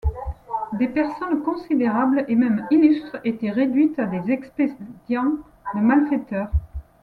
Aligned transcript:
Des 0.79 0.87
personnes 0.87 1.43
considérables, 1.43 2.25
et 2.27 2.33
même 2.33 2.65
illustres, 2.71 3.17
étaient 3.23 3.51
réduites 3.51 3.99
à 3.99 4.07
des 4.07 4.31
expédients 4.31 5.33
de 5.75 5.79
malfaiteurs. 5.79 6.49